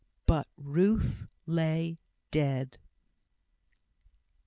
[0.25, 1.99] But Ruth lay
[2.31, 2.79] dead.